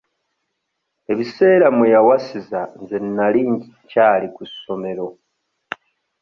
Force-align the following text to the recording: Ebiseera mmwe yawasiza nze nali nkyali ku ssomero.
Ebiseera 1.11 1.67
mmwe 1.73 1.87
yawasiza 1.95 2.59
nze 2.81 2.97
nali 3.15 3.41
nkyali 3.83 4.27
ku 4.35 4.43
ssomero. 4.51 5.07